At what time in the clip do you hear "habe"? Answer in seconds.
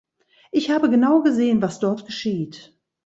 0.71-0.89